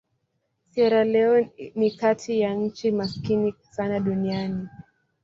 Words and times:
Sierra 0.71 1.03
Leone 1.05 1.71
ni 1.75 1.91
kati 1.91 2.39
ya 2.39 2.53
nchi 2.55 2.91
maskini 2.91 3.55
sana 3.71 3.99
duniani. 3.99 4.67